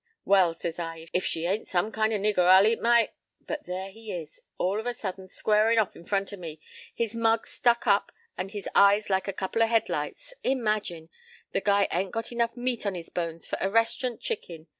p> 0.03 0.07
"'Well,' 0.25 0.55
says 0.55 0.79
I, 0.79 1.09
'if 1.13 1.23
she 1.27 1.45
ain't 1.45 1.67
some 1.67 1.91
kind 1.91 2.11
of 2.11 2.21
nigger, 2.21 2.39
I'll 2.49 2.65
eat 2.65 2.81
my—' 2.81 3.11
"But 3.45 3.65
there 3.65 3.91
he 3.91 4.11
is, 4.11 4.39
all 4.57 4.79
of 4.79 4.87
a 4.87 4.95
sudden, 4.95 5.27
squarin' 5.27 5.77
off 5.77 5.95
in 5.95 6.05
front 6.05 6.33
o' 6.33 6.37
me, 6.37 6.59
his 6.91 7.13
mug 7.13 7.45
stuck 7.45 7.85
up 7.85 8.11
and 8.35 8.49
his 8.49 8.67
eyes 8.73 9.11
like 9.11 9.27
a 9.27 9.31
couple 9.31 9.61
o' 9.61 9.67
headlights. 9.67 10.33
Imagine! 10.43 11.09
The 11.51 11.61
guy 11.61 11.87
ain't 11.91 12.13
got 12.13 12.31
enough 12.31 12.57
meat 12.57 12.83
on 12.87 12.95
his 12.95 13.09
bones 13.11 13.45
for 13.45 13.59
a 13.61 13.69
rest'rant 13.69 14.21
chicken. 14.21 14.65